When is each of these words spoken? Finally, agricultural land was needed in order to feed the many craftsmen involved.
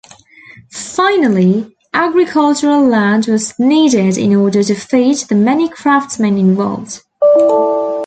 Finally, 0.71 1.75
agricultural 1.93 2.83
land 2.83 3.27
was 3.27 3.53
needed 3.59 4.17
in 4.17 4.33
order 4.35 4.63
to 4.63 4.73
feed 4.73 5.17
the 5.29 5.35
many 5.35 5.69
craftsmen 5.69 6.39
involved. 6.39 7.01